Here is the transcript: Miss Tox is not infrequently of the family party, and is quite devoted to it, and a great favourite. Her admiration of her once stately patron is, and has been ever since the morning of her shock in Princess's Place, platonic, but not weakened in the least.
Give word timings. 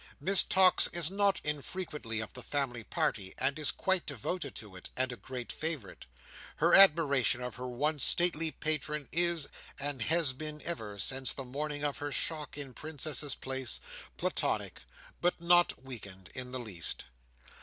Miss 0.19 0.41
Tox 0.41 0.87
is 0.87 1.11
not 1.11 1.39
infrequently 1.43 2.21
of 2.21 2.33
the 2.33 2.41
family 2.41 2.83
party, 2.83 3.35
and 3.37 3.59
is 3.59 3.69
quite 3.69 4.03
devoted 4.07 4.55
to 4.55 4.75
it, 4.75 4.89
and 4.97 5.11
a 5.11 5.15
great 5.15 5.51
favourite. 5.51 6.07
Her 6.55 6.73
admiration 6.73 7.39
of 7.43 7.53
her 7.57 7.67
once 7.67 8.03
stately 8.03 8.49
patron 8.49 9.07
is, 9.11 9.47
and 9.77 10.01
has 10.01 10.33
been 10.33 10.59
ever 10.63 10.97
since 10.97 11.35
the 11.35 11.45
morning 11.45 11.83
of 11.83 11.99
her 11.99 12.11
shock 12.11 12.57
in 12.57 12.73
Princess's 12.73 13.35
Place, 13.35 13.79
platonic, 14.17 14.81
but 15.21 15.39
not 15.39 15.83
weakened 15.85 16.31
in 16.33 16.51
the 16.51 16.59
least. 16.59 17.05